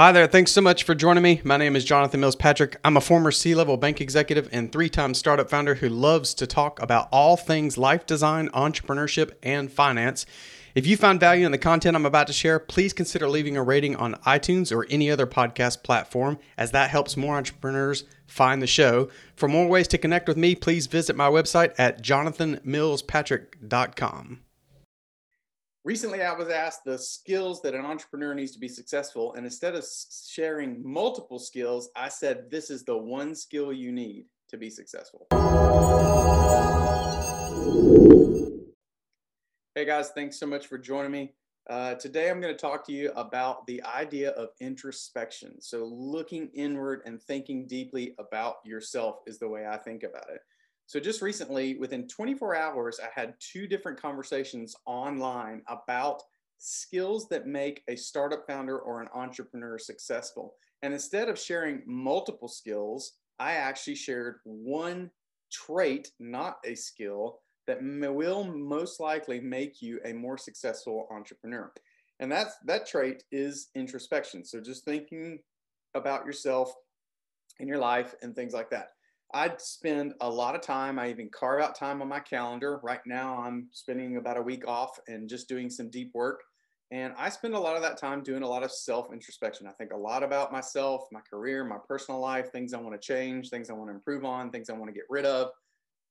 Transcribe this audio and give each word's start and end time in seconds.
Hi 0.00 0.12
there. 0.12 0.26
Thanks 0.26 0.50
so 0.50 0.62
much 0.62 0.84
for 0.84 0.94
joining 0.94 1.22
me. 1.22 1.42
My 1.44 1.58
name 1.58 1.76
is 1.76 1.84
Jonathan 1.84 2.20
Mills 2.20 2.34
Patrick. 2.34 2.78
I'm 2.82 2.96
a 2.96 3.02
former 3.02 3.30
C 3.30 3.54
level 3.54 3.76
bank 3.76 4.00
executive 4.00 4.48
and 4.50 4.72
three 4.72 4.88
time 4.88 5.12
startup 5.12 5.50
founder 5.50 5.74
who 5.74 5.90
loves 5.90 6.32
to 6.36 6.46
talk 6.46 6.80
about 6.80 7.10
all 7.12 7.36
things 7.36 7.76
life 7.76 8.06
design, 8.06 8.48
entrepreneurship, 8.54 9.32
and 9.42 9.70
finance. 9.70 10.24
If 10.74 10.86
you 10.86 10.96
found 10.96 11.20
value 11.20 11.44
in 11.44 11.52
the 11.52 11.58
content 11.58 11.96
I'm 11.96 12.06
about 12.06 12.28
to 12.28 12.32
share, 12.32 12.58
please 12.58 12.94
consider 12.94 13.28
leaving 13.28 13.58
a 13.58 13.62
rating 13.62 13.94
on 13.94 14.14
iTunes 14.24 14.74
or 14.74 14.86
any 14.88 15.10
other 15.10 15.26
podcast 15.26 15.82
platform, 15.82 16.38
as 16.56 16.70
that 16.70 16.88
helps 16.88 17.14
more 17.14 17.36
entrepreneurs 17.36 18.04
find 18.26 18.62
the 18.62 18.66
show. 18.66 19.10
For 19.36 19.48
more 19.48 19.68
ways 19.68 19.88
to 19.88 19.98
connect 19.98 20.28
with 20.28 20.38
me, 20.38 20.54
please 20.54 20.86
visit 20.86 21.14
my 21.14 21.28
website 21.28 21.74
at 21.76 22.02
jonathanmillspatrick.com. 22.02 24.40
Recently, 25.82 26.22
I 26.22 26.34
was 26.34 26.48
asked 26.48 26.84
the 26.84 26.98
skills 26.98 27.62
that 27.62 27.74
an 27.74 27.86
entrepreneur 27.86 28.34
needs 28.34 28.52
to 28.52 28.58
be 28.58 28.68
successful. 28.68 29.32
And 29.32 29.46
instead 29.46 29.74
of 29.74 29.86
sharing 30.28 30.82
multiple 30.84 31.38
skills, 31.38 31.88
I 31.96 32.10
said, 32.10 32.50
This 32.50 32.68
is 32.68 32.84
the 32.84 32.98
one 32.98 33.34
skill 33.34 33.72
you 33.72 33.90
need 33.90 34.26
to 34.50 34.58
be 34.58 34.68
successful. 34.68 35.26
Hey 39.74 39.86
guys, 39.86 40.10
thanks 40.10 40.38
so 40.38 40.46
much 40.46 40.66
for 40.66 40.76
joining 40.76 41.12
me. 41.12 41.32
Uh, 41.70 41.94
today, 41.94 42.28
I'm 42.28 42.42
going 42.42 42.52
to 42.54 42.60
talk 42.60 42.84
to 42.86 42.92
you 42.92 43.10
about 43.16 43.66
the 43.66 43.82
idea 43.84 44.32
of 44.32 44.50
introspection. 44.60 45.62
So, 45.62 45.86
looking 45.86 46.50
inward 46.52 47.00
and 47.06 47.22
thinking 47.22 47.66
deeply 47.66 48.14
about 48.18 48.56
yourself 48.66 49.20
is 49.26 49.38
the 49.38 49.48
way 49.48 49.66
I 49.66 49.78
think 49.78 50.02
about 50.02 50.28
it. 50.28 50.42
So 50.90 50.98
just 50.98 51.22
recently, 51.22 51.76
within 51.76 52.08
24 52.08 52.56
hours, 52.56 52.98
I 53.00 53.10
had 53.14 53.34
two 53.38 53.68
different 53.68 54.02
conversations 54.02 54.74
online 54.86 55.62
about 55.68 56.20
skills 56.58 57.28
that 57.28 57.46
make 57.46 57.84
a 57.86 57.94
startup 57.94 58.44
founder 58.44 58.80
or 58.80 59.00
an 59.00 59.06
entrepreneur 59.14 59.78
successful. 59.78 60.54
And 60.82 60.92
instead 60.92 61.28
of 61.28 61.38
sharing 61.38 61.84
multiple 61.86 62.48
skills, 62.48 63.12
I 63.38 63.52
actually 63.52 63.94
shared 63.94 64.40
one 64.42 65.12
trait, 65.52 66.10
not 66.18 66.56
a 66.64 66.74
skill, 66.74 67.38
that 67.68 67.78
will 67.80 68.42
most 68.42 68.98
likely 68.98 69.38
make 69.38 69.80
you 69.80 70.00
a 70.04 70.12
more 70.12 70.36
successful 70.36 71.06
entrepreneur. 71.12 71.72
And 72.18 72.32
that's 72.32 72.56
that 72.66 72.88
trait 72.88 73.22
is 73.30 73.68
introspection. 73.76 74.44
So 74.44 74.60
just 74.60 74.84
thinking 74.84 75.38
about 75.94 76.26
yourself 76.26 76.74
in 77.60 77.68
your 77.68 77.78
life 77.78 78.16
and 78.22 78.34
things 78.34 78.52
like 78.54 78.70
that. 78.70 78.88
I'd 79.32 79.60
spend 79.60 80.14
a 80.20 80.28
lot 80.28 80.54
of 80.54 80.60
time. 80.60 80.98
I 80.98 81.08
even 81.10 81.28
carve 81.30 81.62
out 81.62 81.76
time 81.76 82.02
on 82.02 82.08
my 82.08 82.20
calendar. 82.20 82.80
Right 82.82 83.00
now, 83.06 83.38
I'm 83.38 83.68
spending 83.72 84.16
about 84.16 84.36
a 84.36 84.42
week 84.42 84.66
off 84.66 84.98
and 85.06 85.28
just 85.28 85.48
doing 85.48 85.70
some 85.70 85.88
deep 85.88 86.10
work. 86.14 86.40
And 86.92 87.14
I 87.16 87.28
spend 87.28 87.54
a 87.54 87.60
lot 87.60 87.76
of 87.76 87.82
that 87.82 87.96
time 87.96 88.22
doing 88.24 88.42
a 88.42 88.48
lot 88.48 88.64
of 88.64 88.72
self 88.72 89.12
introspection. 89.12 89.68
I 89.68 89.72
think 89.72 89.92
a 89.92 89.96
lot 89.96 90.24
about 90.24 90.50
myself, 90.50 91.04
my 91.12 91.20
career, 91.20 91.64
my 91.64 91.78
personal 91.86 92.20
life, 92.20 92.50
things 92.50 92.74
I 92.74 92.80
want 92.80 93.00
to 93.00 93.06
change, 93.06 93.48
things 93.48 93.70
I 93.70 93.74
want 93.74 93.90
to 93.90 93.94
improve 93.94 94.24
on, 94.24 94.50
things 94.50 94.68
I 94.68 94.72
want 94.72 94.88
to 94.88 94.94
get 94.94 95.04
rid 95.08 95.24
of. 95.24 95.50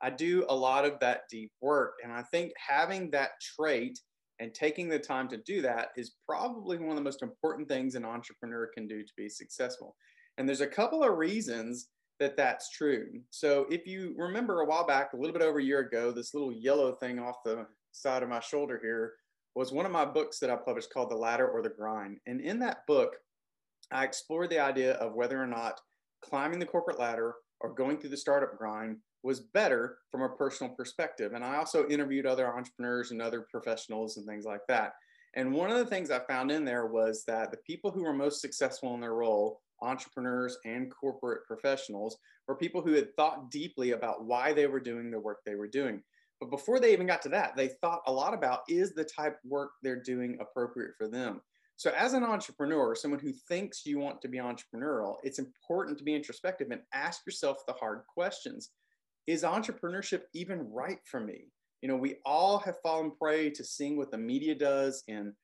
I 0.00 0.10
do 0.10 0.46
a 0.48 0.54
lot 0.54 0.84
of 0.84 1.00
that 1.00 1.22
deep 1.28 1.50
work. 1.60 1.94
And 2.04 2.12
I 2.12 2.22
think 2.22 2.52
having 2.56 3.10
that 3.10 3.30
trait 3.56 3.98
and 4.38 4.54
taking 4.54 4.88
the 4.88 5.00
time 5.00 5.26
to 5.28 5.38
do 5.38 5.60
that 5.62 5.88
is 5.96 6.14
probably 6.24 6.78
one 6.78 6.90
of 6.90 6.96
the 6.96 7.02
most 7.02 7.22
important 7.22 7.68
things 7.68 7.96
an 7.96 8.04
entrepreneur 8.04 8.70
can 8.72 8.86
do 8.86 9.02
to 9.02 9.12
be 9.16 9.28
successful. 9.28 9.96
And 10.36 10.48
there's 10.48 10.60
a 10.60 10.66
couple 10.68 11.02
of 11.02 11.18
reasons 11.18 11.88
that 12.20 12.36
that's 12.36 12.70
true. 12.70 13.20
So 13.30 13.66
if 13.70 13.86
you 13.86 14.14
remember 14.16 14.60
a 14.60 14.64
while 14.64 14.86
back, 14.86 15.12
a 15.12 15.16
little 15.16 15.32
bit 15.32 15.42
over 15.42 15.58
a 15.58 15.64
year 15.64 15.80
ago, 15.80 16.10
this 16.10 16.34
little 16.34 16.52
yellow 16.52 16.92
thing 16.92 17.18
off 17.18 17.44
the 17.44 17.66
side 17.92 18.22
of 18.22 18.28
my 18.28 18.40
shoulder 18.40 18.78
here 18.82 19.14
was 19.54 19.72
one 19.72 19.86
of 19.86 19.92
my 19.92 20.04
books 20.04 20.38
that 20.38 20.50
I 20.50 20.56
published 20.56 20.92
called 20.92 21.10
The 21.10 21.16
Ladder 21.16 21.48
or 21.48 21.62
the 21.62 21.68
Grind. 21.68 22.18
And 22.26 22.40
in 22.40 22.58
that 22.60 22.86
book, 22.86 23.16
I 23.90 24.04
explored 24.04 24.50
the 24.50 24.60
idea 24.60 24.94
of 24.94 25.14
whether 25.14 25.42
or 25.42 25.46
not 25.46 25.80
climbing 26.22 26.58
the 26.58 26.66
corporate 26.66 26.98
ladder 26.98 27.34
or 27.60 27.74
going 27.74 27.98
through 27.98 28.10
the 28.10 28.16
startup 28.16 28.56
grind 28.56 28.98
was 29.22 29.40
better 29.40 29.98
from 30.10 30.22
a 30.22 30.28
personal 30.28 30.72
perspective. 30.74 31.32
And 31.32 31.44
I 31.44 31.56
also 31.56 31.88
interviewed 31.88 32.26
other 32.26 32.46
entrepreneurs 32.46 33.10
and 33.10 33.20
other 33.20 33.46
professionals 33.50 34.16
and 34.16 34.26
things 34.26 34.44
like 34.44 34.60
that. 34.68 34.92
And 35.34 35.52
one 35.52 35.70
of 35.70 35.78
the 35.78 35.86
things 35.86 36.10
I 36.10 36.20
found 36.20 36.50
in 36.50 36.64
there 36.64 36.86
was 36.86 37.24
that 37.26 37.50
the 37.50 37.58
people 37.58 37.90
who 37.90 38.02
were 38.02 38.12
most 38.12 38.40
successful 38.40 38.94
in 38.94 39.00
their 39.00 39.14
role 39.14 39.60
entrepreneurs 39.82 40.58
and 40.64 40.90
corporate 40.90 41.44
professionals 41.46 42.18
were 42.46 42.54
people 42.54 42.82
who 42.82 42.92
had 42.92 43.14
thought 43.16 43.50
deeply 43.50 43.92
about 43.92 44.24
why 44.24 44.52
they 44.52 44.66
were 44.66 44.80
doing 44.80 45.10
the 45.10 45.20
work 45.20 45.38
they 45.44 45.54
were 45.54 45.68
doing. 45.68 46.02
But 46.40 46.50
before 46.50 46.78
they 46.78 46.92
even 46.92 47.06
got 47.06 47.22
to 47.22 47.28
that, 47.30 47.56
they 47.56 47.68
thought 47.68 48.02
a 48.06 48.12
lot 48.12 48.34
about 48.34 48.60
is 48.68 48.94
the 48.94 49.04
type 49.04 49.38
of 49.44 49.50
work 49.50 49.72
they're 49.82 50.02
doing 50.02 50.38
appropriate 50.40 50.92
for 50.96 51.08
them? 51.08 51.40
So, 51.76 51.92
as 51.96 52.12
an 52.12 52.24
entrepreneur, 52.24 52.94
someone 52.96 53.20
who 53.20 53.32
thinks 53.32 53.86
you 53.86 54.00
want 54.00 54.20
to 54.22 54.28
be 54.28 54.38
entrepreneurial, 54.38 55.16
it's 55.22 55.38
important 55.38 55.96
to 55.98 56.04
be 56.04 56.14
introspective 56.14 56.70
and 56.70 56.80
ask 56.92 57.24
yourself 57.24 57.58
the 57.66 57.72
hard 57.72 58.02
questions. 58.12 58.70
Is 59.28 59.42
entrepreneurship 59.42 60.22
even 60.34 60.68
right 60.72 60.98
for 61.04 61.20
me? 61.20 61.52
You 61.82 61.88
know, 61.88 61.96
we 61.96 62.16
all 62.24 62.58
have 62.58 62.80
fallen 62.82 63.12
prey 63.12 63.50
to 63.50 63.62
seeing 63.62 63.96
what 63.96 64.10
the 64.10 64.18
media 64.18 64.54
does 64.54 65.04
in, 65.06 65.34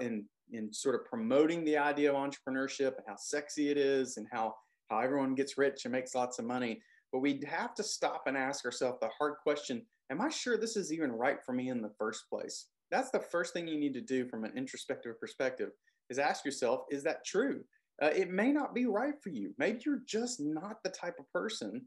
in 0.00 0.26
in 0.52 0.72
sort 0.72 0.94
of 0.94 1.04
promoting 1.04 1.64
the 1.64 1.76
idea 1.76 2.12
of 2.12 2.16
entrepreneurship 2.16 2.96
and 2.96 3.06
how 3.06 3.16
sexy 3.16 3.70
it 3.70 3.76
is 3.76 4.16
and 4.16 4.26
how 4.32 4.54
how 4.90 4.98
everyone 4.98 5.34
gets 5.34 5.56
rich 5.56 5.84
and 5.84 5.92
makes 5.92 6.14
lots 6.14 6.38
of 6.38 6.44
money. 6.44 6.82
But 7.12 7.20
we 7.20 7.40
have 7.46 7.74
to 7.74 7.82
stop 7.82 8.24
and 8.26 8.36
ask 8.36 8.64
ourselves 8.64 8.98
the 9.00 9.10
hard 9.18 9.34
question 9.42 9.82
Am 10.10 10.20
I 10.20 10.28
sure 10.28 10.56
this 10.56 10.76
is 10.76 10.92
even 10.92 11.12
right 11.12 11.38
for 11.44 11.52
me 11.52 11.68
in 11.68 11.80
the 11.80 11.92
first 11.96 12.28
place? 12.28 12.66
That's 12.90 13.10
the 13.10 13.20
first 13.20 13.52
thing 13.52 13.68
you 13.68 13.78
need 13.78 13.94
to 13.94 14.00
do 14.00 14.26
from 14.26 14.44
an 14.44 14.52
introspective 14.56 15.18
perspective 15.20 15.70
is 16.10 16.18
ask 16.18 16.44
yourself, 16.44 16.80
is 16.90 17.04
that 17.04 17.24
true? 17.24 17.62
Uh, 18.02 18.08
it 18.08 18.30
may 18.30 18.50
not 18.50 18.74
be 18.74 18.86
right 18.86 19.14
for 19.22 19.28
you. 19.28 19.54
Maybe 19.58 19.80
you're 19.86 20.02
just 20.08 20.40
not 20.40 20.82
the 20.82 20.90
type 20.90 21.14
of 21.20 21.30
person 21.32 21.82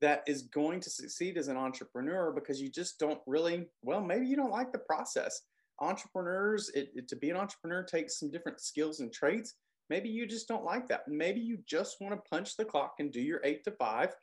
that 0.00 0.22
is 0.26 0.42
going 0.42 0.80
to 0.80 0.90
succeed 0.90 1.36
as 1.36 1.48
an 1.48 1.56
entrepreneur 1.56 2.32
because 2.32 2.60
you 2.60 2.70
just 2.70 2.98
don't 2.98 3.20
really, 3.26 3.66
well, 3.82 4.00
maybe 4.00 4.26
you 4.26 4.36
don't 4.36 4.50
like 4.50 4.72
the 4.72 4.78
process 4.78 5.42
entrepreneurs, 5.80 6.70
it, 6.74 6.90
it, 6.94 7.08
to 7.08 7.16
be 7.16 7.30
an 7.30 7.36
entrepreneur 7.36 7.82
takes 7.82 8.18
some 8.18 8.30
different 8.30 8.60
skills 8.60 9.00
and 9.00 9.12
traits. 9.12 9.54
Maybe 9.90 10.08
you 10.08 10.26
just 10.26 10.48
don't 10.48 10.64
like 10.64 10.86
that. 10.88 11.08
Maybe 11.08 11.40
you 11.40 11.58
just 11.66 11.96
want 12.00 12.14
to 12.14 12.30
punch 12.30 12.56
the 12.56 12.64
clock 12.64 12.94
and 12.98 13.12
do 13.12 13.20
your 13.20 13.40
eight 13.44 13.64
to 13.64 13.70
five 13.72 14.14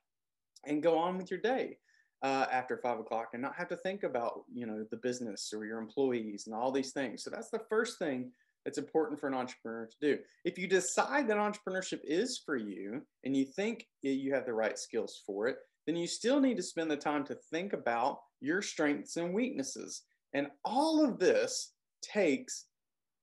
and 0.65 0.83
go 0.83 0.97
on 0.97 1.17
with 1.17 1.31
your 1.31 1.39
day 1.39 1.77
uh, 2.21 2.45
after 2.51 2.77
five 2.77 2.99
o'clock 2.99 3.29
and 3.33 3.41
not 3.41 3.55
have 3.55 3.67
to 3.69 3.77
think 3.77 4.03
about, 4.03 4.41
you 4.53 4.65
know, 4.65 4.85
the 4.91 4.97
business 4.97 5.51
or 5.55 5.65
your 5.65 5.79
employees 5.79 6.45
and 6.45 6.55
all 6.55 6.71
these 6.71 6.91
things. 6.91 7.23
So 7.23 7.29
that's 7.29 7.49
the 7.49 7.63
first 7.69 7.99
thing 7.99 8.31
that's 8.63 8.77
important 8.77 9.19
for 9.19 9.27
an 9.27 9.33
entrepreneur 9.33 9.87
to 9.87 9.97
do. 10.01 10.19
If 10.43 10.57
you 10.57 10.67
decide 10.67 11.27
that 11.27 11.37
entrepreneurship 11.37 11.99
is 12.03 12.41
for 12.45 12.55
you 12.55 13.01
and 13.23 13.35
you 13.35 13.45
think 13.45 13.87
you 14.01 14.33
have 14.33 14.45
the 14.45 14.53
right 14.53 14.77
skills 14.77 15.21
for 15.25 15.47
it, 15.47 15.57
then 15.85 15.95
you 15.95 16.07
still 16.07 16.39
need 16.39 16.57
to 16.57 16.63
spend 16.63 16.89
the 16.89 16.97
time 16.97 17.23
to 17.25 17.35
think 17.51 17.73
about 17.73 18.19
your 18.41 18.61
strengths 18.61 19.17
and 19.17 19.33
weaknesses 19.33 20.03
and 20.35 20.47
all 20.65 21.03
of 21.03 21.17
this 21.17 21.71
takes 22.03 22.65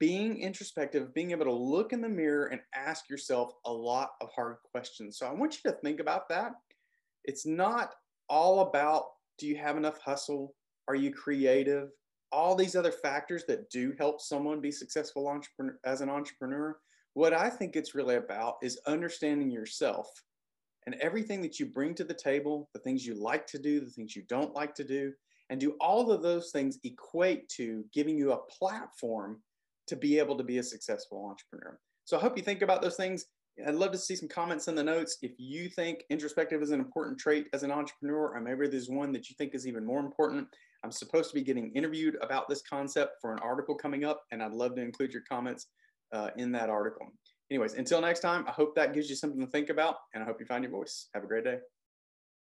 being 0.00 0.40
introspective, 0.40 1.14
being 1.14 1.30
able 1.30 1.44
to 1.44 1.52
look 1.52 1.92
in 1.92 2.00
the 2.00 2.08
mirror 2.08 2.46
and 2.46 2.60
ask 2.74 3.08
yourself 3.08 3.52
a 3.66 3.72
lot 3.72 4.12
of 4.20 4.30
hard 4.34 4.56
questions. 4.72 5.18
So 5.18 5.26
I 5.26 5.32
want 5.32 5.58
you 5.62 5.70
to 5.70 5.76
think 5.76 6.00
about 6.00 6.28
that. 6.30 6.52
It's 7.24 7.46
not 7.46 7.94
all 8.28 8.60
about 8.60 9.04
do 9.38 9.46
you 9.46 9.56
have 9.56 9.76
enough 9.76 9.98
hustle? 9.98 10.54
Are 10.88 10.94
you 10.94 11.12
creative? 11.12 11.90
All 12.32 12.56
these 12.56 12.74
other 12.74 12.90
factors 12.90 13.44
that 13.46 13.68
do 13.70 13.92
help 13.98 14.20
someone 14.20 14.60
be 14.60 14.72
successful 14.72 15.28
entrepreneur 15.28 15.78
as 15.84 16.00
an 16.00 16.08
entrepreneur. 16.08 16.78
What 17.12 17.34
I 17.34 17.50
think 17.50 17.76
it's 17.76 17.94
really 17.94 18.16
about 18.16 18.54
is 18.62 18.80
understanding 18.86 19.50
yourself 19.50 20.08
and 20.86 20.94
everything 20.96 21.42
that 21.42 21.60
you 21.60 21.66
bring 21.66 21.94
to 21.96 22.04
the 22.04 22.14
table, 22.14 22.70
the 22.72 22.80
things 22.80 23.06
you 23.06 23.14
like 23.14 23.46
to 23.48 23.58
do, 23.58 23.80
the 23.80 23.90
things 23.90 24.16
you 24.16 24.22
don't 24.28 24.54
like 24.54 24.74
to 24.76 24.84
do, 24.84 25.12
and 25.52 25.60
do 25.60 25.76
all 25.82 26.10
of 26.10 26.22
those 26.22 26.50
things 26.50 26.78
equate 26.82 27.46
to 27.50 27.84
giving 27.92 28.16
you 28.16 28.32
a 28.32 28.38
platform 28.38 29.38
to 29.86 29.94
be 29.94 30.18
able 30.18 30.34
to 30.38 30.42
be 30.42 30.56
a 30.56 30.62
successful 30.62 31.26
entrepreneur? 31.28 31.78
So 32.06 32.16
I 32.16 32.20
hope 32.20 32.38
you 32.38 32.42
think 32.42 32.62
about 32.62 32.80
those 32.80 32.96
things. 32.96 33.26
I'd 33.66 33.74
love 33.74 33.92
to 33.92 33.98
see 33.98 34.16
some 34.16 34.30
comments 34.30 34.68
in 34.68 34.74
the 34.74 34.82
notes. 34.82 35.18
If 35.20 35.32
you 35.36 35.68
think 35.68 36.04
introspective 36.08 36.62
is 36.62 36.70
an 36.70 36.80
important 36.80 37.18
trait 37.18 37.48
as 37.52 37.64
an 37.64 37.70
entrepreneur, 37.70 38.34
or 38.34 38.40
maybe 38.40 38.66
there's 38.66 38.88
one 38.88 39.12
that 39.12 39.28
you 39.28 39.36
think 39.36 39.54
is 39.54 39.66
even 39.66 39.84
more 39.84 40.00
important, 40.00 40.48
I'm 40.84 40.90
supposed 40.90 41.28
to 41.28 41.34
be 41.34 41.42
getting 41.42 41.70
interviewed 41.72 42.16
about 42.22 42.48
this 42.48 42.62
concept 42.62 43.16
for 43.20 43.34
an 43.34 43.38
article 43.40 43.74
coming 43.74 44.06
up, 44.06 44.22
and 44.32 44.42
I'd 44.42 44.52
love 44.52 44.74
to 44.76 44.80
include 44.80 45.12
your 45.12 45.22
comments 45.28 45.66
uh, 46.14 46.30
in 46.38 46.50
that 46.52 46.70
article. 46.70 47.08
Anyways, 47.50 47.74
until 47.74 48.00
next 48.00 48.20
time, 48.20 48.46
I 48.48 48.52
hope 48.52 48.74
that 48.76 48.94
gives 48.94 49.10
you 49.10 49.16
something 49.16 49.40
to 49.40 49.46
think 49.46 49.68
about, 49.68 49.96
and 50.14 50.22
I 50.22 50.26
hope 50.26 50.40
you 50.40 50.46
find 50.46 50.64
your 50.64 50.72
voice. 50.72 51.10
Have 51.14 51.24
a 51.24 51.26
great 51.26 51.44
day. 51.44 51.58